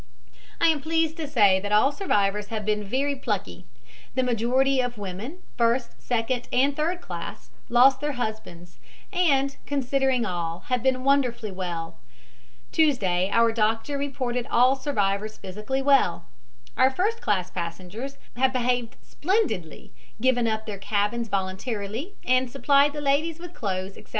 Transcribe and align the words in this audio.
"I 0.59 0.65
am 0.69 0.81
pleased 0.81 1.15
to 1.17 1.27
say 1.27 1.59
that 1.59 1.71
all 1.71 1.91
survivors 1.91 2.47
have 2.47 2.65
been 2.65 2.83
very 2.83 3.15
plucky. 3.15 3.65
The 4.15 4.23
majority 4.23 4.81
of 4.81 4.97
women, 4.97 5.43
first, 5.59 6.01
second 6.01 6.47
and 6.51 6.75
third 6.75 7.01
class, 7.01 7.51
lost 7.69 7.99
their 7.99 8.13
husbands, 8.13 8.79
and, 9.13 9.55
considering 9.67 10.25
all, 10.25 10.61
have 10.69 10.81
been 10.81 11.03
wonderfully 11.03 11.51
well. 11.51 11.99
Tuesday 12.71 13.29
our 13.31 13.51
doctor 13.51 13.95
reported 13.99 14.47
all 14.49 14.75
survivors 14.75 15.37
physically 15.37 15.83
well. 15.83 16.25
Our 16.75 16.89
first 16.89 17.21
class 17.21 17.51
passengers 17.51 18.17
have 18.37 18.53
behaved 18.53 18.95
splendidly, 19.03 19.93
given 20.19 20.47
up 20.47 20.65
their 20.65 20.79
cabins 20.79 21.27
voluntarily 21.27 22.15
and 22.25 22.49
supplied 22.49 22.93
the 22.93 23.01
ladies 23.01 23.37
with 23.37 23.53
clothes, 23.53 23.97
etc. 23.99 24.09